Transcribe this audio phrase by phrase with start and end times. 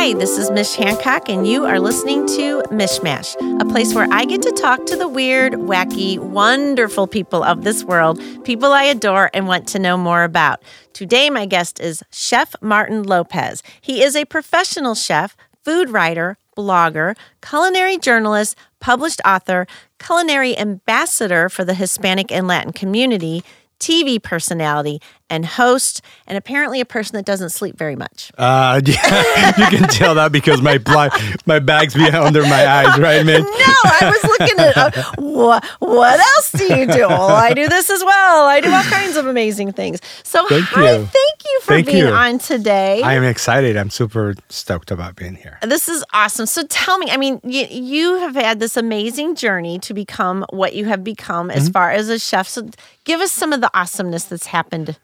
[0.00, 4.24] Hi, this is Mish Hancock, and you are listening to Mishmash, a place where I
[4.24, 9.28] get to talk to the weird, wacky, wonderful people of this world, people I adore
[9.34, 10.62] and want to know more about.
[10.94, 13.62] Today, my guest is Chef Martin Lopez.
[13.82, 19.66] He is a professional chef, food writer, blogger, culinary journalist, published author,
[19.98, 23.44] culinary ambassador for the Hispanic and Latin community,
[23.78, 28.30] TV personality, and host, and apparently a person that doesn't sleep very much.
[28.36, 31.12] Uh, yeah, you can tell that because my blind,
[31.46, 33.42] my bag's be under my eyes, right, man?
[33.60, 37.06] No, I was looking at uh, what, what else do you do?
[37.08, 38.46] Well, I do this as well.
[38.46, 40.00] I do all kinds of amazing things.
[40.24, 41.04] So, Thank hi, you.
[41.06, 42.08] thank you for Thank being you.
[42.08, 43.02] on today.
[43.02, 43.76] I am excited.
[43.76, 45.58] I'm super stoked about being here.
[45.62, 46.46] This is awesome.
[46.46, 50.74] So tell me, I mean, you, you have had this amazing journey to become what
[50.74, 51.72] you have become as Mm-hmm.
[51.72, 52.48] far as a chef.
[52.48, 52.70] So
[53.04, 54.98] give us some of the awesomeness that's happened.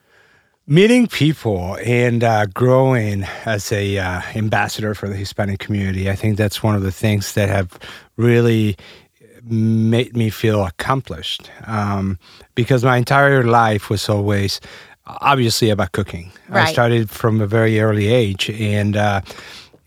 [0.69, 6.37] Meeting people and uh, growing as a uh, ambassador for the Hispanic community, I think
[6.37, 7.79] that's one of the things that have
[8.17, 8.77] really
[9.45, 11.53] made me feel accomplished.
[11.67, 12.19] Um,
[12.57, 14.61] because my entire life was always
[15.07, 16.33] obviously about cooking.
[16.51, 19.21] I started from a very early age, and uh,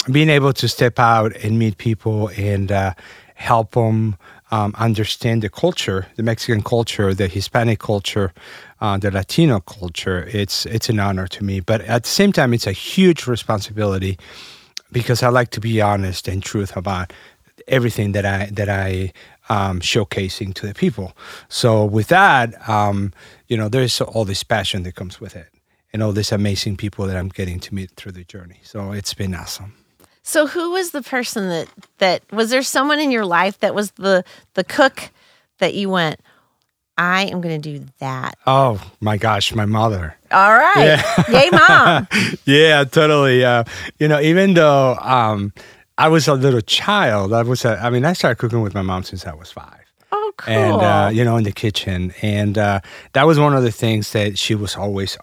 [0.10, 2.94] being able to step out and meet people and uh,
[3.36, 4.16] help them
[4.52, 8.34] um, understand the culture, the Mexican culture, the Hispanic culture,
[8.82, 10.28] uh, the Latino culture.
[10.32, 14.18] It's it's an honor to me, but at the same time, it's a huge responsibility
[14.92, 17.14] because I like to be honest and truth about
[17.68, 19.14] everything that I that I
[19.50, 21.16] um, showcasing to the people.
[21.48, 23.14] So with that, um,
[23.48, 25.50] you know, there's all this passion that comes with it,
[25.94, 28.60] and all these amazing people that I'm getting to meet through the journey.
[28.64, 29.79] So it's been awesome.
[30.30, 33.90] So who was the person that that was there someone in your life that was
[33.94, 35.10] the the cook
[35.58, 36.20] that you went,
[37.00, 38.38] I am going to do that.
[38.46, 40.16] Oh my gosh, my mother.
[40.30, 41.02] All right.
[41.30, 42.08] Yay, mom.
[42.46, 43.44] yeah, totally.
[43.44, 43.64] Uh,
[43.98, 45.52] you know, even though um,
[45.98, 47.66] I was a little child, I was.
[47.66, 49.82] A, I mean, I started cooking with my mom since I was five.
[50.12, 50.54] Oh, cool.
[50.54, 52.82] and uh, you know in the kitchen and uh,
[53.14, 55.18] that was one of the things that she was always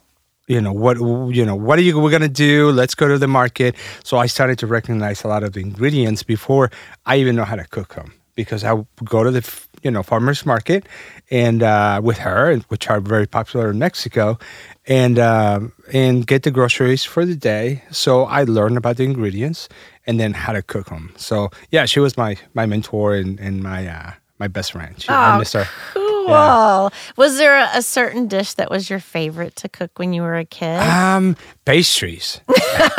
[0.49, 0.97] you know what
[1.34, 2.71] you know what are you we're gonna do?
[2.71, 3.75] Let's go to the market.
[4.05, 6.71] So i started to recognize a lot of the ingredients before
[7.05, 9.43] i even know how to cook them because i would go to the
[9.83, 10.87] you know farmers market
[11.31, 14.39] and uh, with her which are very popular in mexico
[14.87, 17.83] and um, and get the groceries for the day.
[17.91, 19.69] So i learned about the ingredients
[20.06, 23.62] and then how to cook them so yeah she was my my mentor and, and
[23.62, 24.95] my uh, my best friend.
[25.03, 25.67] She, I Oh, miss her.
[25.95, 26.16] Cool.
[26.28, 30.44] Was there a, certain dish that was your favorite to cook when you were a
[30.44, 30.81] kid?
[30.81, 32.41] Um, pastries.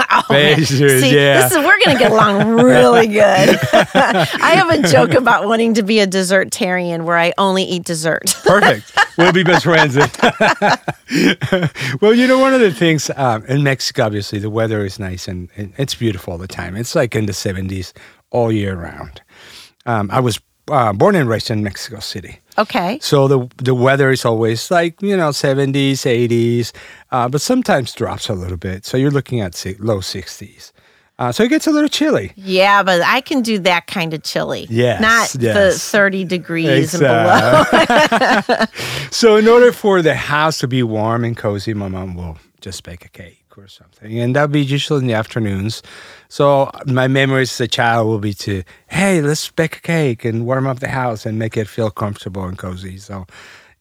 [0.09, 1.41] Oh, pastries, See, yeah.
[1.41, 3.19] this is we're gonna get along really good.
[3.73, 8.35] I have a joke about wanting to be a dessertarian where I only eat dessert.
[8.43, 8.91] Perfect.
[9.17, 9.95] We'll be best friends.
[12.01, 15.27] well, you know, one of the things um, in Mexico, obviously, the weather is nice
[15.27, 16.75] and, and it's beautiful all the time.
[16.75, 17.94] It's like in the 70s
[18.31, 19.21] all year round.
[19.85, 20.39] Um, I was
[20.69, 22.39] uh, born and raised in Mexico City.
[22.57, 23.00] Okay.
[23.01, 26.72] So the the weather is always like you know 70s, 80s,
[27.11, 28.85] uh, but sometimes drops a little bit.
[28.85, 30.72] So you're looking at low 60s.
[31.19, 32.31] Uh, so it gets a little chilly.
[32.35, 34.67] Yeah, but I can do that kind of chilly.
[34.69, 38.66] Yes, Not the 30 degrees and below.
[39.11, 42.83] so in order for the house to be warm and cozy, my mom will just
[42.83, 45.81] bake a cake or something, and that'd be usually in the afternoons.
[46.29, 50.45] So my memories as a child will be to, hey, let's bake a cake and
[50.45, 52.97] warm up the house and make it feel comfortable and cozy.
[52.97, 53.25] So,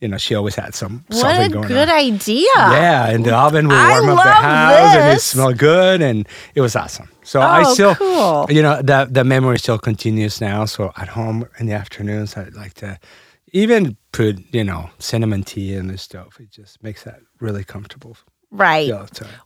[0.00, 1.70] you know, she always had some What something going on.
[1.70, 2.46] What a good idea.
[2.56, 5.24] Yeah, and the oven I warm up the house and it this.
[5.24, 7.08] smelled good and it was awesome.
[7.22, 8.46] So I Oh, still, cool.
[8.50, 10.64] you know, that the memory still continues now.
[10.66, 12.98] So at home in the afternoons, I'd like to
[13.52, 16.36] even put, you know, cinnamon tea in the stove.
[16.40, 18.16] It just makes that really comfortable.
[18.56, 18.90] Right.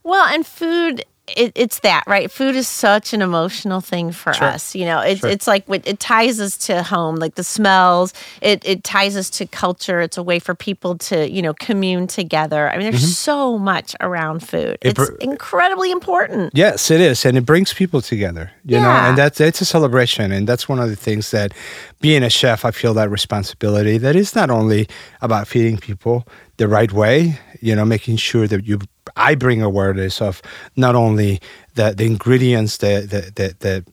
[0.03, 1.03] Well, and food,
[1.37, 2.29] it, it's that, right?
[2.29, 4.47] Food is such an emotional thing for Sure.
[4.47, 4.75] us.
[4.75, 5.29] You know, it's Sure.
[5.29, 8.13] it's like it ties us to home, like the smells.
[8.41, 10.01] It it ties us to culture.
[10.01, 12.69] It's a way for people to you know commune together.
[12.69, 14.77] I mean, there's so much around food.
[14.81, 14.87] Mm-hmm.
[14.87, 16.51] It it's br- incredibly important.
[16.53, 18.51] Yes, it is, and it brings people together.
[18.65, 19.07] You know, Yeah.
[19.09, 21.53] and that's it's a celebration, and that's one of the things that,
[22.01, 23.97] being a chef, I feel that responsibility.
[23.99, 24.87] That is not only
[25.21, 27.39] about feeding people the right way.
[27.63, 28.79] You know, making sure that you,
[29.15, 30.41] I bring awareness of
[30.75, 31.39] not only
[31.75, 33.85] the the ingredients the, that that, that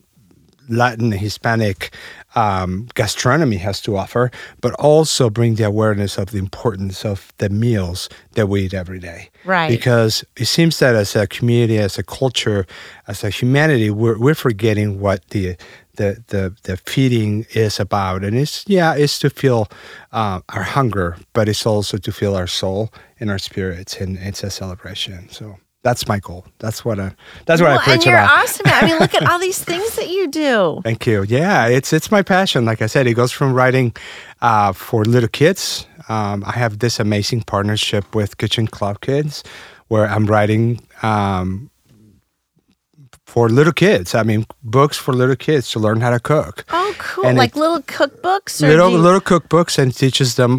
[0.69, 1.91] Latin Hispanic
[2.35, 4.31] um, gastronomy has to offer,
[4.61, 8.99] but also bring the awareness of the importance of the meals that we eat every
[8.99, 9.29] day.
[9.45, 9.69] Right.
[9.69, 12.65] Because it seems that as a community, as a culture,
[13.07, 15.55] as a humanity, we're, we're forgetting what the,
[15.95, 19.67] the the the feeding is about, and it's yeah, it's to feel
[20.13, 22.89] uh, our hunger, but it's also to feel our soul
[23.19, 25.29] and our spirits, and it's a celebration.
[25.29, 26.45] So That's my goal.
[26.59, 27.13] That's what I.
[27.45, 28.43] That's what well, I preach and you're about.
[28.43, 28.65] awesome.
[28.67, 30.81] I mean, look at all these things that you do.
[30.83, 31.23] Thank you.
[31.23, 32.65] Yeah, it's it's my passion.
[32.65, 33.95] Like I said, it goes from writing
[34.41, 35.87] uh, for little kids.
[36.09, 39.43] Um, I have this amazing partnership with Kitchen Club Kids,
[39.87, 41.69] where I'm writing um,
[43.33, 44.15] for little kids.
[44.15, 46.65] I mean, books for little kids to learn how to cook.
[46.71, 47.25] Oh, cool!
[47.27, 50.53] And like it- little cookbooks, or Little you- little cookbooks and teaches them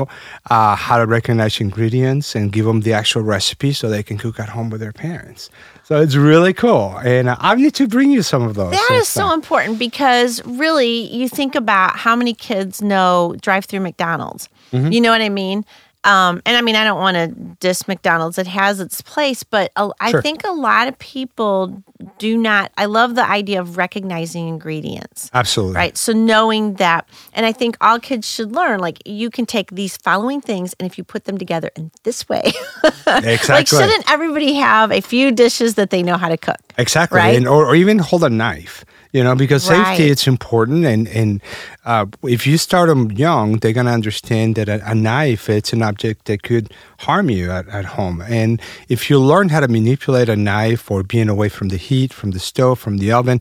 [0.51, 4.39] uh, how to recognize ingredients and give them the actual recipe so they can cook
[4.39, 5.51] at home with their parents.
[5.85, 8.73] So it's really cool, and uh, I need to bring you some of those.
[8.73, 14.49] That is so important because really, you think about how many kids know drive-through McDonald's.
[14.73, 14.93] Mm-hmm.
[14.93, 15.65] You know what I mean?
[16.05, 17.29] Um, and I mean, I don't want to
[17.61, 20.23] diss McDonald's; it has its place, but a, I Sure.
[20.23, 21.83] think a lot of people
[22.19, 22.73] do not.
[22.79, 25.31] I love the idea of recognizing ingredients.
[25.35, 25.77] Absolutely.
[25.77, 25.97] Right.
[25.99, 29.97] So knowing that, and I think all kids should learn like you can take these
[29.99, 32.45] following things and if you put them together in this way,
[33.07, 33.55] exactly.
[33.55, 36.61] like shouldn't everybody have a few dishes that they know how to cook?
[36.81, 37.37] Exactly, Right?
[37.37, 38.85] and, or, or even hold a knife.
[39.13, 39.85] You know, because Right.
[39.87, 41.41] safety it's important, and and
[41.85, 45.83] uh, if you start them young, they're gonna understand that a, a knife it's an
[45.83, 48.23] object that could harm you at, at home.
[48.29, 52.13] And if you learn how to manipulate a knife or being away from the heat,
[52.13, 53.41] from the stove, from the oven,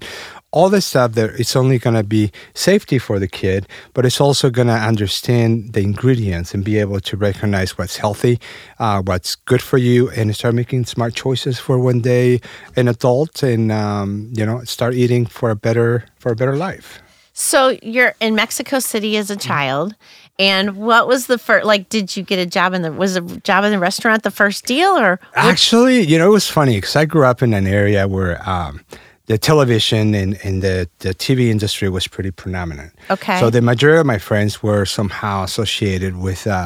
[0.51, 4.49] all this stuff that it's only gonna be safety for the kid, but it's also
[4.49, 8.39] gonna understand the ingredients and be able to recognize what's healthy,
[8.79, 12.41] uh, what's good for you, and start making smart choices for when they
[12.75, 16.99] an adult and um, you know start eating for a better for a better life.
[17.33, 19.95] So you're in Mexico City as a child,
[20.39, 21.65] and what was the first?
[21.65, 22.91] Like, did you get a job in the?
[22.91, 26.49] Was a job in the restaurant the first deal, or Actually, you know, it was
[26.49, 28.81] funny because I grew up in an area where um,
[29.29, 32.91] the television and, and the, the TV industry was pretty predominant.
[33.11, 33.39] Okay.
[33.39, 36.65] So the majority of my friends were somehow associated with uh,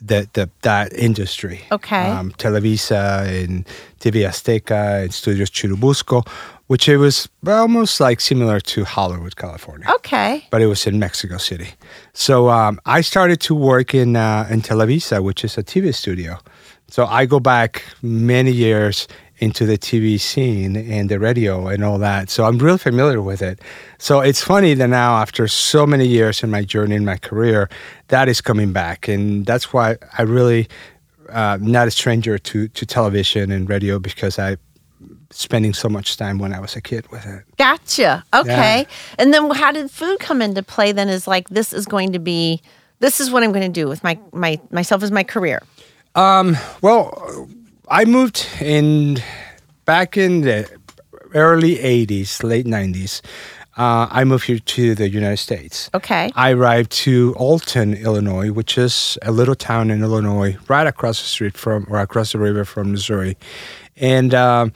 [0.00, 1.60] the, the that industry.
[1.70, 2.08] Okay.
[2.10, 3.64] Um, Televisa and
[4.00, 6.26] TV Azteca and Studios Churubusco,
[6.66, 11.36] which it was almost like similar to Hollywood, California okay, but it was in Mexico
[11.36, 11.68] City.
[12.14, 16.38] So um, I started to work in uh, in Televisa, which is a TV studio.
[16.88, 19.06] So I go back many years
[19.42, 22.30] into the TV scene and the radio and all that.
[22.30, 23.58] So I'm real familiar with it.
[23.98, 27.68] So it's funny that now, after so many years in my journey in my career,
[28.06, 30.68] that is coming back, and that's why I really
[31.28, 34.56] uh, not a stranger to to television and radio because I
[35.30, 37.42] spending so much time when I was a kid with it.
[37.56, 38.24] gotcha.
[38.32, 38.86] Okay,
[39.18, 40.92] and then how did food come into play?
[40.92, 42.62] Then is like this is going to be
[43.00, 45.62] this is what I'm going to do with my my myself as my career.
[46.14, 47.48] Um Well,
[47.92, 49.18] I moved in
[49.84, 50.66] back in the
[51.34, 53.20] early 80s, late 90s.
[53.76, 55.90] Uh, I moved here to the United States.
[55.92, 56.30] Okay.
[56.34, 61.28] I arrived to Alton, Illinois, which is a little town in Illinois, right across the
[61.28, 63.36] street from, or across the river from Missouri.
[63.98, 64.72] And um,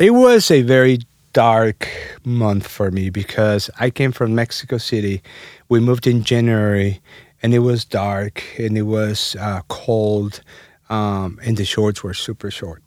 [0.00, 0.98] it was a very
[1.32, 1.88] dark
[2.24, 5.22] month for me because I came from Mexico City.
[5.68, 7.00] We moved in January,
[7.40, 10.42] and it was dark and it was uh, cold,
[10.90, 12.82] um, and the shorts were super short.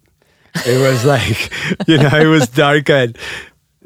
[0.66, 1.52] It was like,
[1.88, 3.16] you know, it was dark at,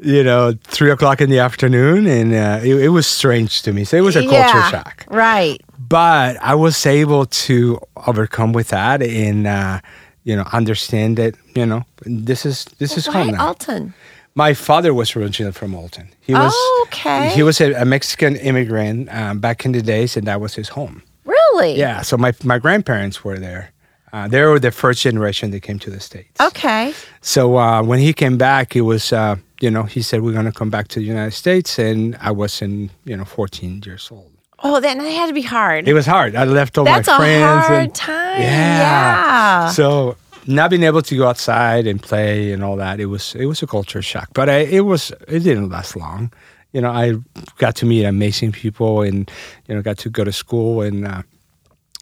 [0.00, 3.84] you know, three o'clock in the afternoon, and uh, it, it was strange to me.
[3.84, 5.04] So it was a culture Yeah, shock.
[5.08, 5.60] Right.
[5.78, 9.80] But I was able to overcome with that and, uh,
[10.24, 13.46] you know, understand that, you know, this is this is Why home now.
[13.46, 13.94] Alton?
[14.34, 16.08] My father was originally from Alton.
[16.20, 17.30] He was Oh, okay.
[17.30, 20.68] He was a, a Mexican immigrant um, back in the days, and that was his
[20.70, 21.02] home.
[21.24, 21.78] Really?
[21.78, 22.02] Yeah.
[22.02, 23.70] So my my grandparents were there.
[24.16, 26.40] Uh, they were the first generation that came to the states.
[26.40, 26.94] Okay.
[27.20, 30.52] So uh, when he came back, it was uh, you know he said we're gonna
[30.52, 34.32] come back to the United States, and I was in you know 14 years old.
[34.60, 35.86] Oh, that that had to be hard.
[35.86, 36.34] It was hard.
[36.34, 37.66] I left all That's my a friends.
[37.66, 38.40] hard and, time.
[38.40, 38.78] Yeah.
[38.78, 39.70] Yeah.
[39.72, 43.44] So not being able to go outside and play and all that, it was it
[43.44, 44.30] was a culture shock.
[44.32, 46.32] But I, it was it didn't last long.
[46.72, 47.16] You know, I
[47.58, 49.30] got to meet amazing people and
[49.68, 51.06] you know got to go to school and.
[51.06, 51.22] Uh,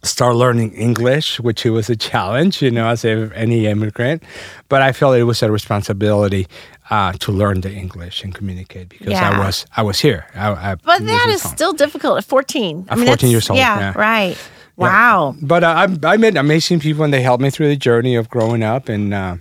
[0.04, 4.22] start learning English, which it was a challenge, you know, as any immigrant.
[4.68, 6.46] But I felt it was a responsibility
[6.90, 9.30] uh, to learn the English and communicate because Yeah.
[9.30, 10.26] I was I was here.
[10.34, 11.52] I, I, But that is home.
[11.56, 12.86] still difficult at 14.
[12.88, 13.92] At 14 years old, Yeah, yeah.
[13.96, 14.36] right.
[14.36, 14.84] Yeah.
[14.88, 15.34] Wow.
[15.40, 18.28] But uh, I, I met amazing people, and they helped me through the journey of
[18.28, 18.88] growing up.
[18.88, 19.40] And, uh, and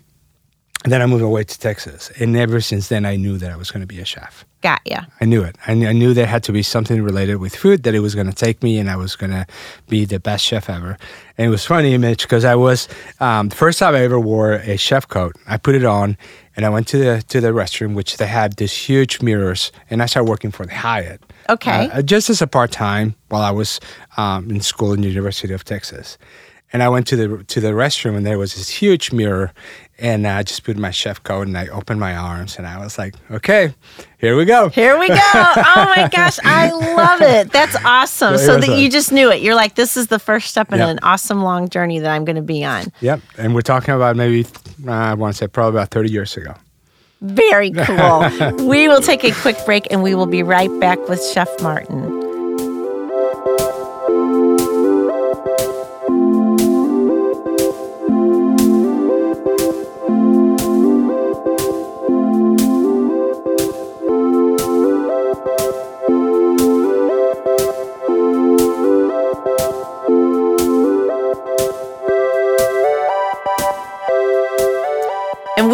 [0.91, 3.71] then I moved away to Texas, and ever since then, I knew that I was
[3.71, 4.45] going to be a chef.
[4.61, 5.01] Got ya.
[5.21, 5.57] I knew it.
[5.67, 8.15] I knew, I knew there had to be something related with food that it was
[8.15, 9.45] going to take me, and I was going to
[9.87, 10.97] be the best chef ever.
[11.37, 12.87] And it was funny, Mitch, because I was
[13.19, 15.35] um, the first time I ever wore a chef coat.
[15.47, 16.17] I put it on,
[16.55, 20.03] and I went to the to the restroom, which they had these huge mirrors, and
[20.03, 21.21] I started working for the Hyatt.
[21.49, 21.89] Okay.
[21.89, 23.79] Uh, just as a part time while I was
[24.17, 26.17] um, in school in the University of Texas.
[26.71, 29.53] And I went to the to the restroom and there was this huge mirror,
[29.99, 32.97] and I just put my chef coat and I opened my arms and I was
[32.97, 33.73] like, okay,
[34.17, 34.69] here we go.
[34.69, 35.15] Here we go.
[35.15, 37.51] Oh my gosh, I love it.
[37.51, 38.37] That's awesome.
[38.37, 39.41] So So that a- you just knew it.
[39.41, 40.87] You're like, this is the first step in Yeah.
[40.89, 42.85] an awesome long journey that I'm going to be on.
[43.01, 43.21] Yep.
[43.37, 44.45] And we're talking about maybe,
[44.87, 46.53] uh, I want to say probably about 30 years ago.
[47.21, 48.29] Very cool.
[48.67, 52.12] we will take a quick break and we will be right back with Chef Martin.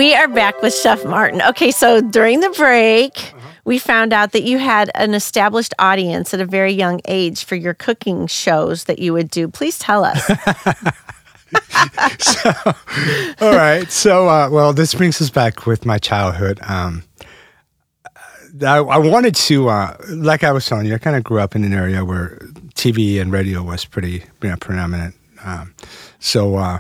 [0.10, 1.40] We are back with Chef Martin.
[1.40, 3.48] Okay, so during the break, Uh-huh.
[3.64, 7.56] we found out that you had an established audience at a very young age for
[7.56, 9.48] your cooking shows that you would do.
[9.48, 10.28] Please tell us.
[13.40, 13.86] All right.
[13.92, 16.60] So, uh, well, this brings us back with my childhood.
[16.68, 17.04] Um,
[18.66, 21.56] I, I wanted to, uh, like I was telling you, I kind of grew up
[21.56, 22.40] in an area where
[22.74, 25.14] TV and radio was pretty you know, predominant.
[25.46, 25.76] Um,
[26.18, 26.80] so uh,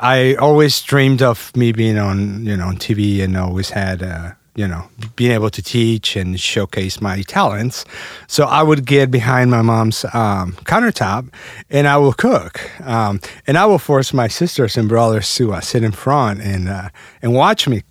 [0.00, 4.32] I always dreamed of me being on, you know, on TV, and always had, uh,
[4.56, 7.84] you know, being able to teach and showcase my talents.
[8.26, 11.28] So I would get behind my mom's um, countertop,
[11.68, 15.60] and I will cook, um, and I will force my sisters and brothers to uh,
[15.60, 16.88] sit in front and uh,
[17.20, 17.82] and watch me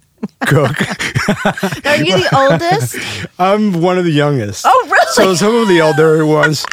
[0.48, 0.82] cook.
[1.86, 2.98] Are you the oldest?
[3.38, 4.66] I'm one of the youngest.
[4.68, 5.12] Oh, really?
[5.12, 6.66] So some of the older ones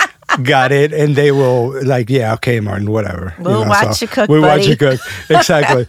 [0.43, 3.35] got it, and they will like, yeah, okay, Martin, whatever.
[3.38, 5.00] We'll watch you cook, We watch you cook,
[5.31, 5.87] exactly.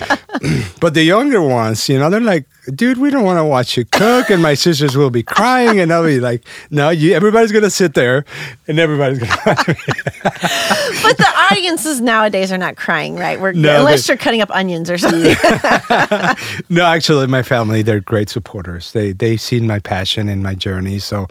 [0.80, 3.86] but the younger ones, you know, they're like, dude, we don't want to watch you
[3.86, 7.70] cook, and my sisters will be crying, and I'll be like, no, you, everybody's gonna
[7.70, 8.26] sit there,
[8.68, 9.76] and everybody's gonna watch me.
[11.04, 13.40] But the audiences nowadays are not crying, right?
[13.40, 15.36] We're, No, unless they- you're cutting up onions or something.
[16.70, 18.92] no, actually, my family, they're great supporters.
[18.92, 21.28] They they've seen my passion and my journey, so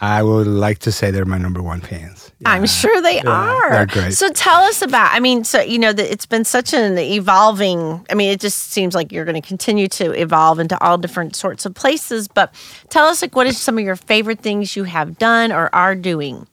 [0.00, 2.30] I would like to say they're my number one fans.
[2.44, 3.70] I'm sure they are.
[3.70, 4.12] they're great.
[4.12, 5.10] So tell us about.
[5.12, 8.04] I mean, so you know, that it's been such an evolving.
[8.10, 11.34] I mean, it just seems like you're going to continue to evolve into all different
[11.34, 12.28] sorts of places.
[12.28, 12.52] But
[12.90, 15.94] tell us, like, what is some of your favorite things you have done or are
[15.94, 16.46] doing?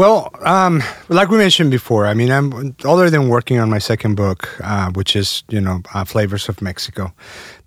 [0.00, 4.14] Well, um, like we mentioned before, I mean, I'm other than working on my second
[4.14, 7.12] book, uh, which is you know uh, Flavors of Mexico.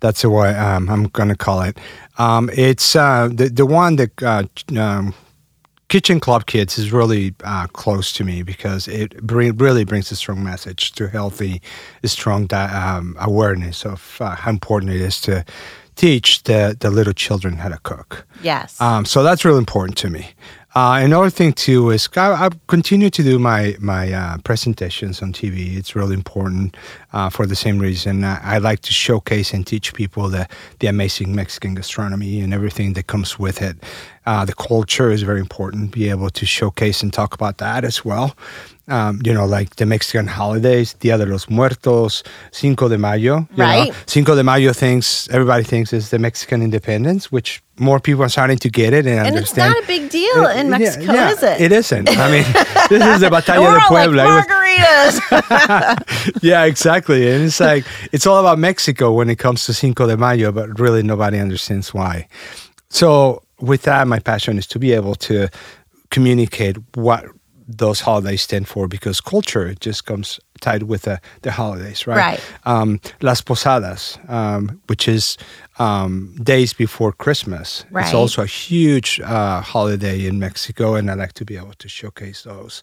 [0.00, 1.78] That's what um, I'm gonna call it.
[2.18, 5.14] Um, it's uh, the the one that uh, um,
[5.88, 10.16] Kitchen Club Kids is really uh, close to me because it bring, really brings a
[10.16, 11.62] strong message to healthy,
[12.04, 15.44] strong di- um, awareness of uh, how important it is to
[15.96, 18.26] teach the, the little children how to cook.
[18.42, 18.80] Yes.
[18.80, 20.34] Um, so that's really important to me.
[20.76, 25.32] Uh, another thing too is I, I continue to do my my uh, presentations on
[25.32, 25.76] TV.
[25.76, 26.76] It's really important
[27.12, 28.24] uh, for the same reason.
[28.24, 30.48] I, I like to showcase and teach people the
[30.80, 33.76] the amazing Mexican gastronomy and everything that comes with it.
[34.26, 35.92] Uh, the culture is very important.
[35.92, 38.36] Be able to showcase and talk about that as well.
[38.86, 42.22] Um, you know, like the Mexican holidays, Dia de los Muertos,
[42.52, 43.36] Cinco de Mayo.
[43.50, 43.64] you know.
[43.64, 43.94] Right.
[44.06, 48.58] Cinco de Mayo thinks everybody thinks is the Mexican independence, which more people are starting
[48.58, 51.30] to get it and, and it's not a big deal in Uh, yeah, Mexico, yeah,
[51.30, 51.60] is it?
[51.62, 52.08] It isn't.
[52.10, 52.44] I mean,
[52.90, 54.22] this is the Batalla de all like Puebla.
[54.44, 56.42] Margaritas.
[56.42, 57.30] yeah, exactly.
[57.32, 60.78] And it's like it's all about Mexico when it comes to Cinco de Mayo, but
[60.78, 62.28] really nobody understands why.
[62.90, 65.48] So with that, my passion is to be able to
[66.10, 67.24] communicate what
[67.66, 72.16] those holidays stand for because culture just comes tied with the, the holidays, right?
[72.16, 72.40] Right.
[72.64, 75.36] Um, Las Posadas, um, which is
[75.78, 77.84] um, days before Christmas.
[77.90, 78.04] Right.
[78.04, 81.88] It's also a huge uh, holiday in Mexico, and I like to be able to
[81.88, 82.82] showcase those.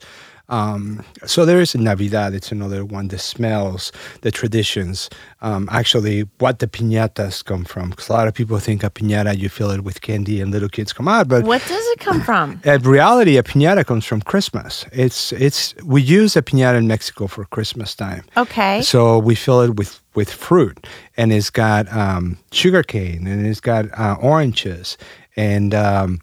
[0.51, 2.33] Um, so there is Navidad.
[2.33, 3.07] It's another one.
[3.07, 3.91] The smells,
[4.21, 5.09] the traditions.
[5.41, 7.89] Um, actually, what the piñatas come from.
[7.91, 10.69] Because a lot of people think a piñata, you fill it with candy and little
[10.69, 11.27] kids come out.
[11.29, 12.59] But what does it come from?
[12.63, 14.85] in reality, a piñata comes from Christmas.
[14.91, 18.23] It's it's we use a piñata in Mexico for Christmas time.
[18.35, 18.81] Okay.
[18.81, 23.61] So we fill it with with fruit, and it's got um, sugar cane, and it's
[23.61, 24.97] got uh, oranges,
[25.37, 26.19] and um,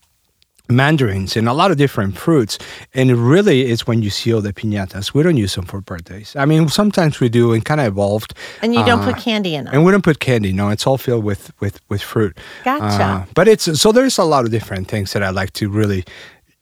[0.69, 2.59] mandarins, and a lot of different fruits.
[2.95, 5.15] And it really is when you seal the piñatas.
[5.15, 6.35] We don't use them for birthdays.
[6.37, 8.35] I mean, sometimes we do, and kind of evolved.
[8.63, 9.75] And you don't Uh, put candy in them.
[9.75, 10.53] and we don't put candy.
[10.53, 12.37] No, it's all filled with with with fruit.
[12.67, 13.27] Uh, Gotcha.
[13.35, 16.05] but it's so there's a lot of different things that I like to really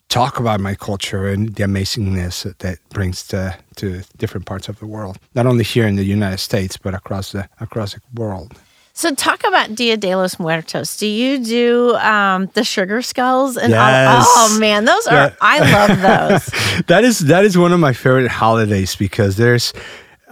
[0.08, 4.78] talk about my culture and the amazingness that that brings to to different parts of
[4.78, 5.16] the world.
[5.34, 8.52] Not only here in the United States, but across the across the world.
[8.98, 10.96] So talk about Dia de los Muertos.
[10.96, 14.24] Do you do um, the sugar skulls and Yes.
[14.26, 14.32] all?
[14.48, 15.36] Oh man, those are.
[15.42, 16.84] I love those.
[16.86, 19.74] that is that is one of my favorite holidays because there's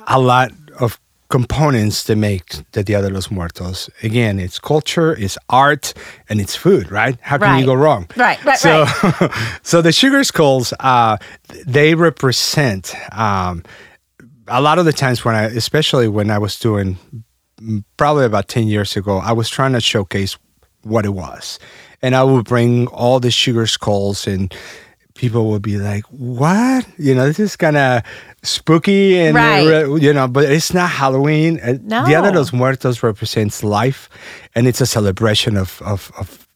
[0.07, 3.91] a lot of components that make the Dia de los Muertos.
[4.03, 5.93] Again, it's culture, it's art,
[6.31, 7.19] and it's food, right?
[7.21, 8.09] How can you go wrong?
[8.17, 9.31] Right, right, so, right.
[9.63, 11.19] so the sugar skulls, uh,
[11.67, 13.63] they represent um,
[14.49, 16.97] a lot of the times when I, especially when I was doing
[17.97, 20.37] probably about 10 years ago, I was trying to showcase
[20.83, 21.59] what it was.
[22.03, 24.55] And I would bring all the sugar skulls and
[25.15, 26.87] people would be like, what?
[26.99, 28.03] You know, this is kind of
[28.43, 30.03] spooky and, uh, Right.
[30.03, 31.61] you know, but it's not Halloween.
[31.61, 32.05] Uh, No.
[32.05, 34.11] Dia de los Muertos represents life
[34.55, 36.47] and it's a celebration of, of, of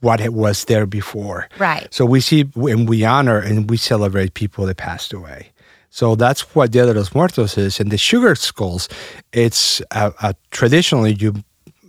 [0.00, 1.48] what it was there before.
[1.58, 1.92] Right.
[1.92, 5.50] So we see and we honor and we celebrate people that passed away.
[5.90, 7.80] So that's what Dia de los Muertos is.
[7.80, 8.88] And the sugar skulls,
[9.32, 11.34] it's uh, uh, traditionally you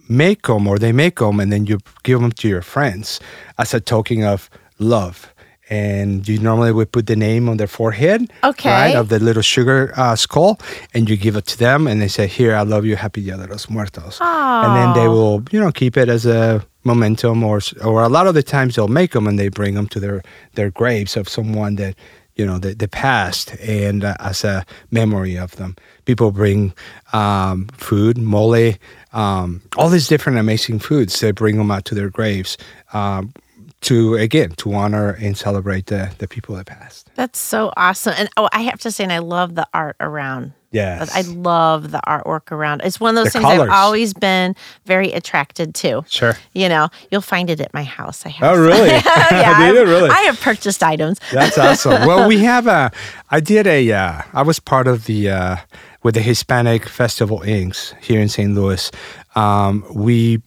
[0.08, 3.20] make them or they make them and then you give them to your friends
[3.58, 5.34] as a token of love.
[5.72, 8.70] And you normally would put the name on their forehead, Okay.
[8.72, 10.58] right, of the little sugar uh, skull,
[10.96, 13.38] and you give it to them, and they say, "Here, I love you, Happy Dia
[13.38, 17.60] de los Muertos," and then they will, you know, keep it as a momentum, or
[17.86, 20.24] or a lot of the times they'll make them and they bring them to their
[20.56, 21.94] their graves of someone that
[22.40, 25.76] you know the, they passed, and uh, as a memory of them.
[26.06, 26.74] People bring
[27.12, 28.74] um, food, mole,
[29.12, 31.20] um, all these different amazing foods.
[31.20, 32.58] They bring them out to their graves.
[32.94, 33.34] Um,
[33.82, 37.10] to again to honor and celebrate the, the people that passed.
[37.16, 38.14] That's so awesome.
[38.18, 40.52] And oh, I have to say, and I love the art around.
[40.72, 41.16] Yes.
[41.16, 42.82] I love the artwork around.
[42.84, 43.70] It's one of those The things colors.
[43.70, 46.04] I've always been very attracted to.
[46.08, 46.36] Sure.
[46.54, 48.26] You know, you'll find it at my house.
[48.26, 48.56] I have.
[48.56, 48.90] Oh, really?
[49.32, 50.10] yeah, you really?
[50.10, 51.20] I have purchased items.
[51.32, 52.06] That's awesome.
[52.08, 52.92] well, we have a.
[53.32, 53.92] I did a.
[53.92, 55.56] Uh, I was part of the uh,
[56.04, 58.54] with the Hispanic Festival Inks here in St.
[58.54, 58.92] Louis.
[59.36, 60.42] Um, we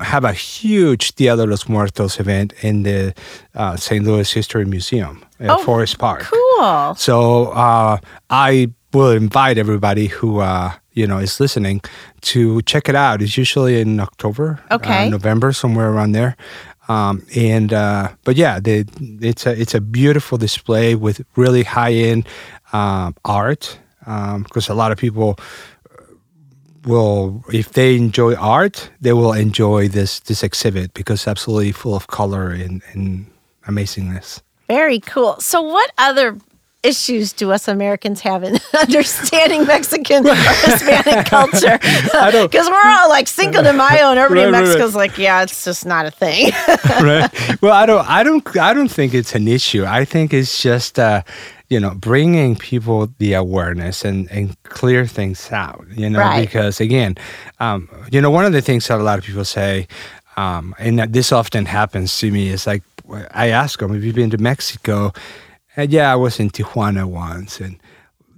[0.00, 3.14] have a huge Dia de los Muertos event in the
[3.54, 4.04] uh, St.
[4.04, 6.22] Louis History Museum at Oh, Forest Park.
[6.22, 6.94] Cool.
[6.96, 7.98] So uh,
[8.30, 11.80] I will invite everybody who uh, you know is listening
[12.20, 13.22] to check it out.
[13.22, 15.06] It's usually in October, Okay.
[15.06, 16.36] uh, November, somewhere around there.
[16.88, 18.84] Um, and uh, but yeah, the,
[19.20, 22.26] it's a it's a beautiful display with really high end
[22.72, 23.78] um, art
[24.44, 25.36] because a lot of people
[26.84, 31.96] will if they enjoy art they will enjoy this this exhibit because it's absolutely full
[31.96, 33.26] of color and, and
[33.66, 35.36] amazingness Very cool.
[35.40, 36.36] So, what other
[36.86, 40.34] issues do us Americans have in understanding Mexican or
[40.66, 41.78] Hispanic culture?
[42.46, 44.68] Because we're all like Cinco de Mayo, and everybody in Right, right, right.
[44.68, 46.50] Mexico's like, yeah, it's just not a thing.
[47.02, 47.30] right
[47.62, 50.98] well i don't i don't i don't think it's an issue i think it's just
[50.98, 51.22] uh
[51.68, 56.46] you know bringing people the awareness and and clear things out you know Right.
[56.46, 57.16] because again
[57.60, 59.86] um you know one of the things that a lot of people say
[60.36, 62.82] um and that this often happens to me is like
[63.32, 65.12] i ask them have you been to mexico
[65.76, 67.78] and yeah i was in tijuana once and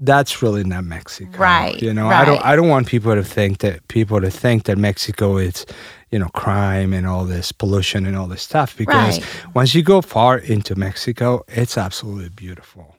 [0.00, 2.40] that's really not Mexico, Right, You know, I don't.
[2.44, 5.66] I don't want people to think that people to think that Mexico is,
[6.12, 8.76] you know, crime and all this pollution and all this stuff.
[8.76, 9.54] Because Right.
[9.54, 12.96] once you go far into Mexico, it's absolutely beautiful.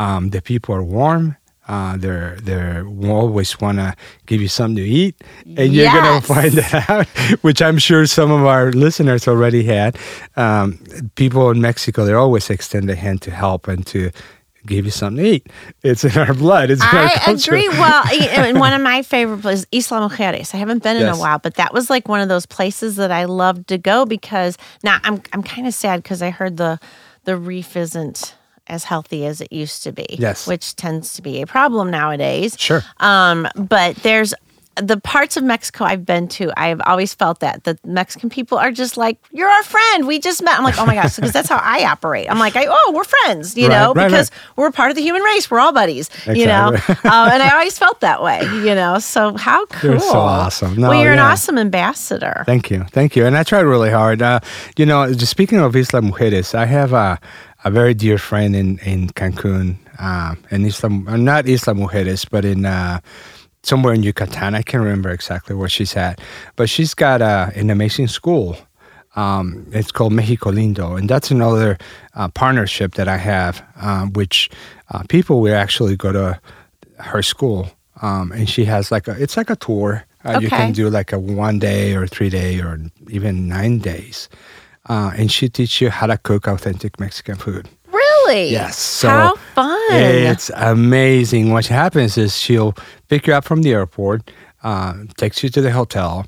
[0.00, 1.36] Um, the people are warm.
[1.70, 3.94] Uh, they're they're always want to
[4.26, 5.14] give you something to eat,
[5.56, 7.06] and you're gonna find that out,
[7.46, 9.96] which I'm sure some of our listeners already had.
[10.36, 10.78] Um,
[11.14, 14.10] people in Mexico, they always extend a hand to help and to
[14.66, 15.46] give you something to eat.
[15.82, 16.70] It's in our blood.
[16.70, 17.52] It's in our I culture.
[17.54, 17.68] agree.
[17.68, 18.02] Well,
[18.46, 20.52] and one of my favorite places, Isla Mujeres.
[20.54, 21.16] I haven't been in Yes.
[21.16, 24.04] a while, but that was like one of those places that I loved to go
[24.04, 26.78] because now I'm I'm kind of sad because I heard the
[27.24, 28.34] the reef isn't
[28.70, 30.06] as healthy as it used to be.
[30.18, 30.46] Yes.
[30.46, 32.56] which tends to be a problem nowadays.
[32.58, 32.82] Sure.
[33.00, 34.32] Um, but there's
[34.76, 38.70] the parts of Mexico I've been to, I've always felt that the Mexican people are
[38.70, 40.06] just like, "You're our friend.
[40.06, 42.30] We just met." I'm like, "Oh my gosh," because that's how I operate.
[42.30, 44.56] I'm like, I, "Oh, we're friends," you Right, know, right, because right.
[44.56, 45.50] we're part of the human race.
[45.50, 46.68] We're all buddies, you know.
[46.88, 48.98] Um, and I always felt that way, you know.
[49.00, 49.90] So how cool!
[49.98, 50.76] You're so awesome.
[50.76, 51.24] No, well, you're yeah.
[51.26, 52.44] an awesome ambassador.
[52.46, 53.26] Thank you, thank you.
[53.26, 54.22] And I tried really hard.
[54.22, 54.40] Uh,
[54.78, 57.18] you know, just speaking of Isla Mujeres, I have a,
[57.64, 62.44] a very dear friend in in Cancun, uh, in Isla, uh, not Isla Mujeres, but
[62.44, 63.00] in uh,
[63.62, 64.54] somewhere in Yucatan.
[64.54, 66.20] I can't remember exactly where she's at,
[66.56, 68.56] but she's got uh, an amazing school.
[69.16, 71.76] Um, it's called Mexico Lindo, and that's another
[72.14, 74.48] uh, partnership that I have, um, which
[74.90, 76.40] uh, people will actually go to
[76.98, 77.68] her school,
[78.02, 80.04] um, and she has like a it's like a tour.
[80.24, 84.28] Uh, You can do like a one day or three day or even nine days,
[84.90, 87.68] uh, and she teach you how to cook authentic Mexican food.
[87.92, 88.50] Really?
[88.50, 88.76] Yes.
[88.76, 89.92] So how fun!
[89.92, 91.52] It's amazing.
[91.52, 92.74] What happens is she'll
[93.08, 94.32] pick you up from the airport,
[94.64, 96.26] uh, takes you to the hotel,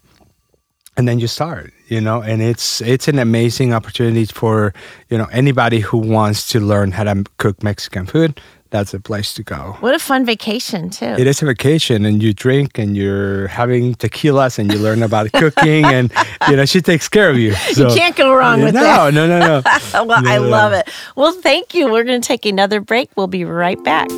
[0.96, 1.72] and then you start.
[1.88, 4.72] You know, and it's it's an amazing opportunity for
[5.10, 8.40] you know anybody who wants to learn how to cook Mexican food.
[8.72, 9.76] That's a place to go.
[9.80, 11.14] What a fun vacation too.
[11.18, 15.30] It is a vacation, and you drink, and you're having tequilas, and you learn about
[15.42, 16.10] cooking, and
[16.48, 17.52] you know she takes care of you.
[17.52, 19.14] So, you can't go wrong with no, that.
[19.14, 19.62] No, no, no,
[20.04, 20.30] well, no.
[20.30, 20.88] I love it.
[21.14, 21.92] Well, thank you.
[21.92, 23.10] We're going to take another break.
[23.14, 24.08] We'll be right back.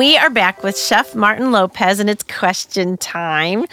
[0.00, 3.66] We are back with Chef Martin Lopez, and it's question time.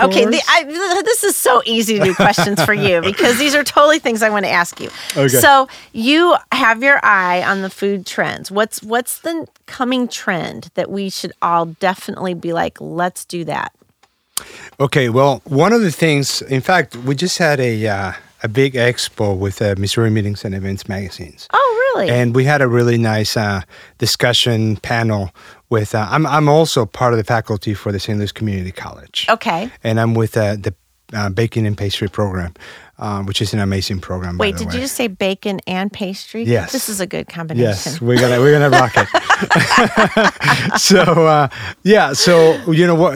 [0.00, 0.64] Okay, the, I,
[1.02, 4.30] this is so easy to do questions for you because these are totally things I
[4.30, 4.88] want to ask you.
[5.14, 5.28] Okay.
[5.28, 8.50] So you have your eye on the food trends.
[8.50, 13.70] What's what's the coming trend that we should all definitely be like, let's do that?
[14.80, 18.12] Okay, well, one of the things, in fact, we just had a uh,
[18.44, 21.48] a big expo with uh, Missouri Meetings and Events magazines.
[21.52, 22.10] Oh, really?
[22.10, 23.62] And we had a really nice uh,
[23.98, 25.30] discussion panel
[25.70, 25.94] with.
[25.94, 28.18] Uh, I'm I'm also part of the faculty for the St.
[28.18, 29.26] Louis Community College.
[29.30, 29.70] okay.
[29.82, 30.74] And I'm with uh, the
[31.14, 32.52] uh, baking and pastry program,
[32.98, 34.36] um, which is an amazing program.
[34.36, 34.74] by Wait, did way.
[34.74, 36.44] you just say bacon and pastry?
[36.44, 36.72] Yes.
[36.72, 37.92] This is a good combination.
[37.92, 39.08] Yes, we're gonna we're gonna rock it.
[40.80, 41.48] so uh,
[41.82, 43.14] yeah, so you know what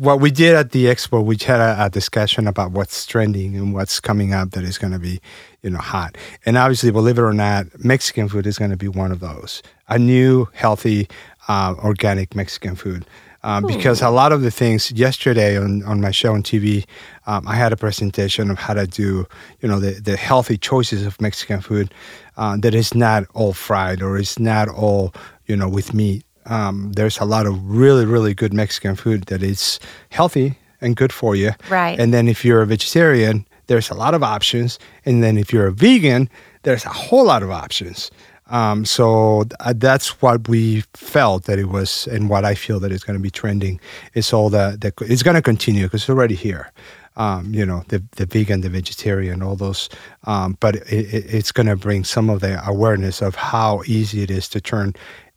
[0.00, 3.72] what we did at the expo, we had a, a discussion about what's trending and
[3.72, 5.20] what's coming up that is going to be
[5.62, 6.16] you know hot.
[6.44, 9.62] And obviously, believe it or not, Mexican food is going to be one of those.
[9.88, 11.08] A new, healthy,
[11.48, 13.04] uh, organic Mexican food.
[13.42, 16.84] Um, because a lot of the things yesterday on, on my show on TV,
[17.26, 19.26] um, I had a presentation of how to do,
[19.60, 21.94] you know, the, the healthy choices of Mexican food
[22.36, 25.14] uh, that is not all fried or it's not all,
[25.46, 26.24] you know, with meat.
[26.46, 31.12] Um, there's a lot of really, really good Mexican food that is healthy and good
[31.12, 31.52] for you.
[31.70, 31.98] Right.
[31.98, 34.78] And then if you're a vegetarian, there's a lot of options.
[35.06, 36.28] And then if you're a vegan,
[36.62, 38.10] there's a whole lot of options.
[38.50, 42.90] Um, so th- that's what we felt that it was, and what I feel that
[42.92, 43.80] it's going to be trending
[44.14, 46.70] It's all that, the it's going to continue because it's already here.
[47.16, 49.88] Um, you know, the the vegan, the vegetarian, all those.
[50.24, 54.22] Um, but it, it, it's going to bring some of the awareness of how easy
[54.22, 54.94] it is to turn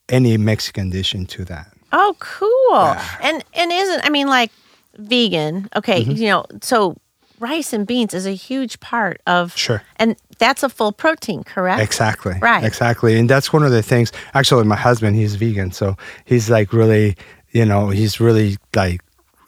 [0.10, 1.68] any Mexican dish into that.
[1.92, 2.96] Oh, cool.
[3.22, 4.52] And and isn't I mean like
[4.98, 5.70] vegan?
[5.76, 6.12] Okay, Mm-hmm.
[6.12, 6.96] you know, so
[7.40, 9.82] rice and beans is a huge part of Sure.
[9.98, 11.82] and that's a full protein, correct?
[11.82, 12.36] Exactly.
[12.42, 12.64] Right.
[12.64, 13.18] Exactly.
[13.18, 14.12] And that's one of the things.
[14.34, 17.16] Actually, my husband, he's vegan, so he's like really,
[17.52, 19.02] you know, he's really like,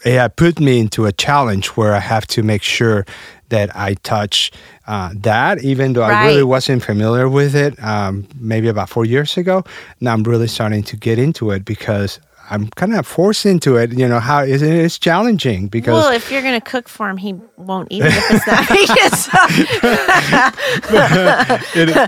[0.05, 3.05] yeah, put me into a challenge where I have to make sure
[3.49, 4.51] that I touch
[4.87, 7.81] uh, that, even though I really wasn't familiar with it.
[7.83, 9.63] Um, maybe about four years ago,
[10.01, 12.19] now I'm really starting to get into it because.
[12.49, 14.19] I'm kind of forced into it, you know.
[14.19, 14.71] How is it?
[14.73, 18.31] It's challenging because well, if you're gonna cook for him, he won't eat it if
[18.31, 19.11] it's not vegan.
[19.11, 19.31] So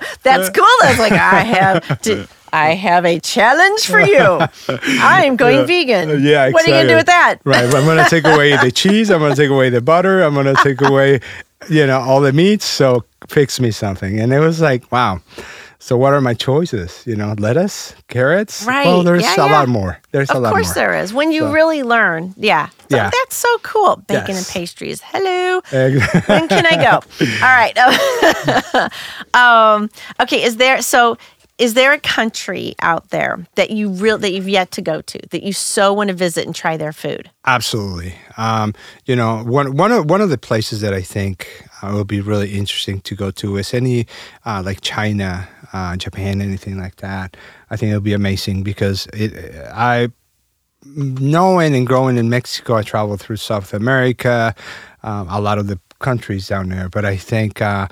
[0.24, 0.66] that's cool.
[0.82, 4.40] That's like I have to, I have a challenge for you.
[4.68, 6.24] I am going vegan.
[6.24, 7.40] Yeah, What are you gonna do with that?
[7.44, 7.64] Right.
[7.64, 9.10] I'm going to take away the cheese.
[9.12, 10.22] I'm going to take away the butter.
[10.22, 11.20] I'm going to take away,
[11.70, 12.66] you know, all the meats.
[12.66, 14.20] So fix me something.
[14.20, 15.22] And it was like, wow.
[15.80, 17.04] So what are my choices?
[17.06, 18.64] You know, lettuce, carrots.
[18.66, 18.88] Right.
[18.88, 19.52] Well, there's Yeah, a yeah.
[19.60, 20.00] lot more.
[20.12, 20.48] There's a lot more.
[20.48, 21.14] Of course there is.
[21.14, 22.70] When you So- really learn, yeah.
[22.90, 23.10] So Yeah.
[23.14, 23.98] That's so cool.
[24.08, 25.02] Bacon and pastries.
[25.06, 25.62] Hello.
[25.72, 27.00] Ex- when can I go?
[27.44, 27.78] All right.
[29.34, 30.44] um, okay.
[30.44, 31.18] Is there so?
[31.58, 35.20] Is there a country out there that you real that you've yet to go to
[35.32, 37.32] that you so want to visit and try their food?
[37.48, 38.14] Absolutely.
[38.38, 38.76] Um,
[39.08, 42.22] you know, one one of one of the places that I think uh, will be
[42.22, 44.08] really interesting to go to is any
[44.46, 47.38] uh, like China, uh, Japan, anything like that.
[47.70, 49.34] I think it'll be amazing because it.
[49.74, 50.10] I
[50.86, 54.56] knowing and growing in Mexico, I traveled through South America,
[55.04, 56.90] um, a lot of the countries down there.
[56.90, 57.88] But I think uh,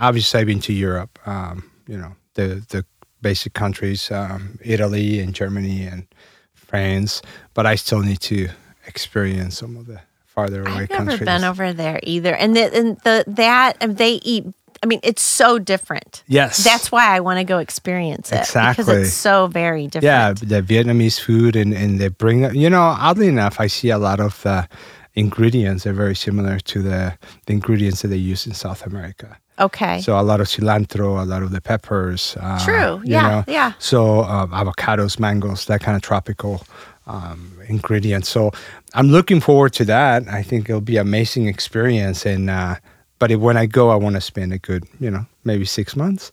[0.00, 1.18] obviously I've been to Europe.
[1.26, 2.84] Um, you know, the the
[3.20, 6.06] basic countries, um, Italy and Germany and
[6.54, 7.22] France.
[7.54, 8.48] But I still need to
[8.86, 10.00] experience some of the
[10.34, 11.20] farther away I've never countries.
[11.26, 14.44] been over there either, and the, and the that and they eat.
[14.82, 16.22] I mean, it's so different.
[16.26, 16.62] Yes.
[16.62, 20.04] That's why I want to go experience it Exactly, because it's so very different.
[20.04, 23.96] Yeah, the Vietnamese food, and, and they bring, you know, oddly enough, I see a
[23.96, 24.68] lot of the
[25.14, 27.16] ingredients are very similar to the,
[27.46, 29.38] the ingredients that they use in South America.
[29.58, 30.02] Okay.
[30.02, 32.36] So a lot of cilantro, a lot of the peppers.
[32.38, 32.96] Uh, True.
[33.04, 33.44] you Yeah, know.
[33.46, 33.72] yeah.
[33.78, 36.62] So um, avocados, mangoes, that kind of tropical
[37.06, 38.28] um, ingredients.
[38.28, 38.52] So
[38.94, 40.28] I'm looking forward to that.
[40.28, 42.26] I think it'll be an amazing experience.
[42.26, 42.76] And uh,
[43.18, 46.32] but when I go, I want to spend a good, you know, maybe six months.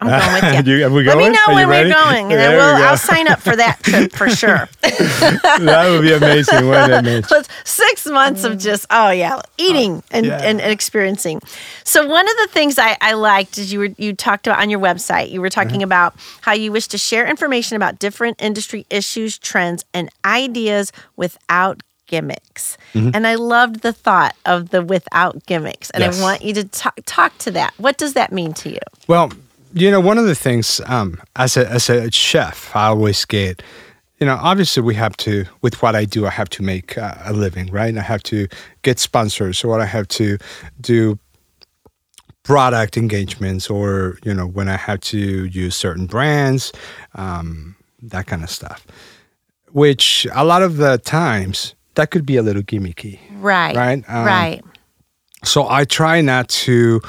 [0.00, 0.08] I'm
[0.42, 0.76] going with you.
[0.76, 2.84] You- we Let me know Are when we're going, and then we we'll, go.
[2.84, 4.68] I'll sign up for that trip for sure.
[4.82, 7.26] that would be amazing, wouldn't it, Mitch?
[7.28, 10.38] But six months of just oh yeah, eating and, yeah.
[10.42, 11.40] and, and experiencing.
[11.84, 14.70] So one of the things I, I liked is you were you talked about on
[14.70, 15.30] your website.
[15.30, 15.82] You were talking Mm-hmm.
[15.84, 21.82] about how you wish to share information about different industry issues, trends, and ideas without
[22.06, 22.76] gimmicks.
[22.92, 23.10] Mm-hmm.
[23.14, 25.90] And I loved the thought of the without gimmicks.
[25.90, 26.18] And Yes.
[26.18, 27.72] I want you to talk talk to that.
[27.78, 28.80] What does that mean to you?
[29.06, 29.30] Well,
[29.72, 33.62] you know, one of the things um, as a as a chef, I always get,
[34.18, 37.14] you know, obviously we have to with what I do, I have to make uh,
[37.24, 37.96] a living, right?
[37.96, 38.48] I have to
[38.82, 40.38] get sponsors, or I have to
[40.80, 41.18] do
[42.42, 46.72] product engagements, or you know, when I have to use certain brands,
[47.14, 48.86] um, that kind of stuff.
[49.72, 53.20] Which a lot of the times that could be a little gimmicky.
[53.32, 53.76] Right.
[53.76, 54.62] Right, um, right.
[55.44, 57.00] So I try not to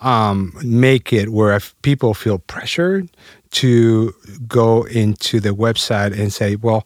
[0.00, 3.08] um, make it where if people feel pressured
[3.52, 4.14] to
[4.46, 6.84] go into the website and say, well,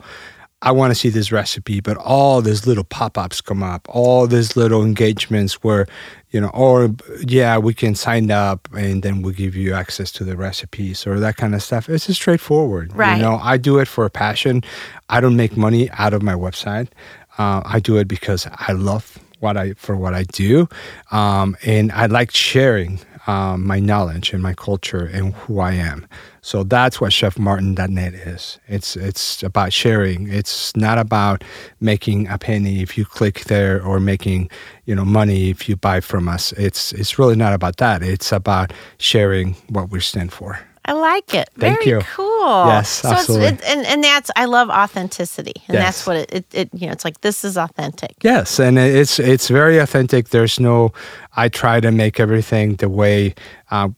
[0.63, 4.57] I want to see this recipe, but all these little pop-ups come up, all these
[4.57, 5.87] little engagements where,
[6.31, 10.25] you know, or yeah, we can sign up and then we'll give you access to
[10.25, 11.91] the recipes or that kind of stuff.
[11.91, 12.97] It's just straightforward.
[12.97, 13.17] Right.
[13.17, 14.63] You know, I do it for a passion.
[15.11, 16.89] I don't make money out of my website.
[17.37, 20.69] Uh, I do it because I love what I for what I do,
[21.13, 26.07] um, and I like sharing um, my knowledge and my culture and who I am.
[26.43, 28.59] So that's what ChefMartin.net is.
[28.69, 30.29] It's it's about sharing.
[30.29, 31.45] It's not about
[31.81, 34.51] making a penny if you click there or making
[34.87, 36.53] you know money if you buy from us.
[36.53, 38.03] It's it's really not about that.
[38.03, 40.59] It's about sharing what we stand for.
[40.87, 41.49] I like it.
[41.59, 42.01] Thank Very you.
[42.15, 42.34] cool.
[42.67, 43.47] Yes, so absolutely.
[43.49, 46.87] It's, it, and and that's I love authenticity, and that's what it, it it you
[46.87, 48.15] know it's like this is authentic.
[48.23, 50.29] Yes, and it's it's very authentic.
[50.29, 50.93] There's no,
[51.37, 53.35] I try to make everything the way
[53.71, 53.89] uh,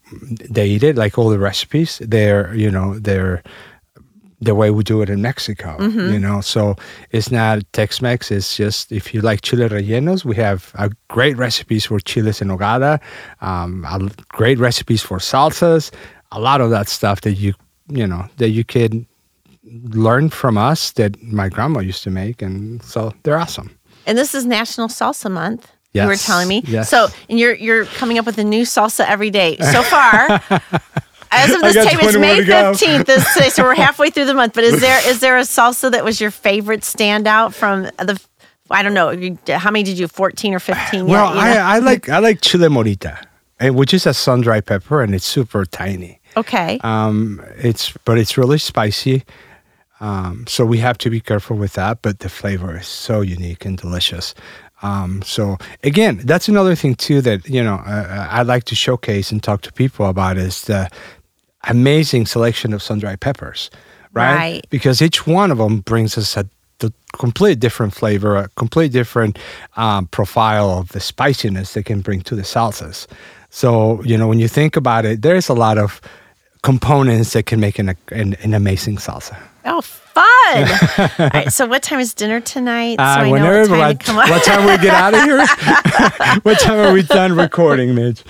[0.51, 2.01] they eat it, like all the recipes.
[2.05, 3.43] They're you know they're
[4.41, 5.77] the way we do it in Mexico.
[6.13, 6.77] You know, so
[7.11, 8.31] it's not Tex-Mex.
[8.31, 12.49] It's just if you like chile rellenos, we have uh, great recipes for chiles en
[12.49, 13.01] nogada,
[13.41, 15.91] um, uh, great recipes for salsas.
[16.33, 17.55] A lot of that stuff that you
[17.89, 19.07] you know that you could
[19.65, 23.71] learn from us that my grandma used to make, and so they're awesome.
[24.07, 25.71] And this is National Salsa Month.
[25.93, 26.63] You were telling me.
[26.67, 26.91] yes.
[26.91, 29.57] So and you're you're coming up with a new salsa every day.
[29.59, 30.29] So far.
[31.33, 33.07] As of this tape, it's May fifteenth.
[33.07, 34.53] This today, so we're halfway through the month.
[34.55, 38.21] But is there is there a salsa that was your favorite standout from the?
[38.71, 39.11] I don't know.
[39.11, 40.07] you- How many did you?
[40.07, 41.07] Fourteen or fifteen?
[41.07, 41.61] Well, yet, you know?
[41.61, 43.19] I, I like I like chile morita,
[43.59, 46.21] and which is a sun dried pepper, and it's super tiny.
[46.37, 46.79] Okay.
[46.83, 49.25] Um, it's but it's really spicy.
[49.99, 52.03] Um, so we have to be careful with that.
[52.03, 54.35] But the flavor is so unique and delicious.
[54.83, 59.33] Um, so again, that's another thing too that you know uh, I like to showcase
[59.33, 60.91] and talk to people about is the
[61.69, 63.71] amazing selection of sun dried peppers,
[64.13, 64.35] right?
[64.35, 64.67] Right.
[64.71, 66.49] Because each one of them brings us a
[66.81, 69.39] the complete different flavor, a complete different
[69.79, 73.07] um, profile of the spiciness they can bring to the salsas.
[73.49, 76.03] So you know when you think about it, there's a lot of
[76.67, 79.39] components that can make an, an, an amazing salsa.
[79.65, 80.69] Oh, fun!
[81.19, 81.53] All right.
[81.53, 82.97] So, what time is dinner tonight?
[82.99, 84.31] So Uh, I know whenever, what time what, to come up.
[84.31, 85.47] what time we get out of here?
[86.43, 88.25] what time are we done recording, Mitch?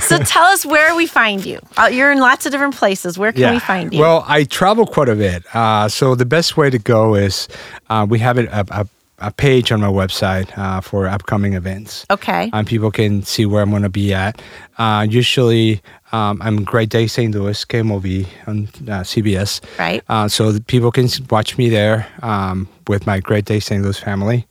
[0.00, 1.58] so, tell us where we find you.
[1.78, 3.18] Uh, you're in lots of different places.
[3.18, 4.00] Where can we find you?
[4.00, 5.42] Well, I travel quite a bit.
[5.54, 7.48] Uh, so the best way to go is
[7.88, 8.86] uh, we have it, a, a,
[9.20, 12.06] a page on my website uh, for upcoming events.
[12.10, 12.50] okay.
[12.52, 14.40] Um, people can see where I'm going to be at.
[14.78, 15.80] Uh, usually,
[16.12, 17.34] um, I'm Great Day St.
[17.34, 19.60] Louis, KMOV on uh, CBS.
[19.78, 20.02] Right.
[20.08, 23.82] Uh, so people can watch me there um, with my Great Day St.
[23.82, 24.46] Louis family.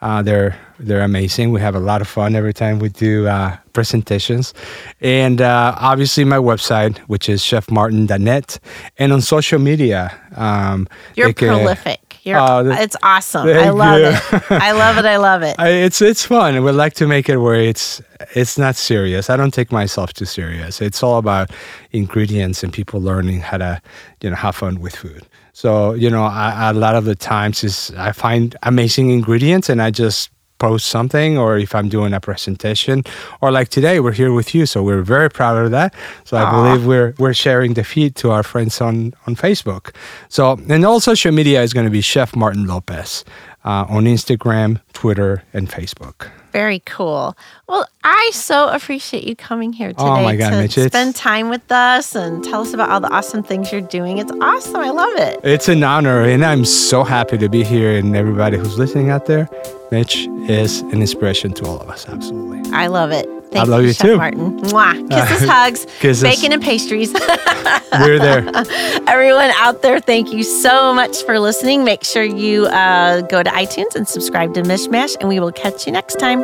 [0.00, 1.52] Uh, they're they're amazing.
[1.52, 4.52] We have a lot of fun every time we do uh, presentations,
[5.00, 8.58] and uh, obviously my website, which is chefmartin.net,
[8.98, 10.10] and on social media.
[10.34, 12.11] Um, You're they can- prolific.
[12.22, 13.48] You're, uh, that- it's awesome.
[13.48, 14.06] I love you.
[14.06, 14.52] it.
[14.52, 15.04] I love it.
[15.04, 15.56] I love it.
[15.58, 16.62] I, it's it's fun.
[16.62, 18.00] We like to make it where it's
[18.34, 19.28] it's not serious.
[19.28, 20.80] I don't take myself too serious.
[20.80, 21.50] It's all about
[21.90, 23.82] ingredients and people learning how to
[24.22, 25.22] you know have fun with food.
[25.52, 29.82] So you know, I, a lot of the times is I find amazing ingredients and
[29.82, 30.30] I just
[30.62, 33.02] post something or if I'm doing a presentation
[33.40, 35.90] or like today we're here with you so we're very proud of that
[36.24, 39.84] so I believe we're we're sharing the feed to our friends on on Facebook
[40.28, 43.24] so and all social media is going to be Chef Martin Lopez
[43.64, 46.18] uh, on Instagram Twitter and Facebook
[46.52, 47.34] Very cool.
[47.66, 51.48] Well, I so appreciate you coming here today Oh my God, to Mitch, spend time
[51.48, 54.18] with us and tell us about all the awesome things you're doing.
[54.18, 54.76] It's awesome.
[54.76, 55.40] I love it.
[55.44, 57.96] It's an honor, and I'm so happy to be here.
[57.96, 59.48] And everybody who's listening out there,
[59.92, 62.08] Mitch is an inspiration to all of us.
[62.08, 62.62] Absolutely.
[62.72, 63.28] I love it.
[63.52, 64.16] Thank I love you, Chef too.
[64.16, 64.58] Martin.
[64.62, 65.10] Mwah.
[65.28, 66.22] Kisses, hugs, Kisses.
[66.22, 67.12] bacon and pastries.
[67.92, 68.50] We're there.
[69.06, 71.84] Everyone out there, thank you so much for listening.
[71.84, 75.86] Make sure you uh, go to iTunes and subscribe to Mishmash, and we will catch
[75.86, 76.42] you next time.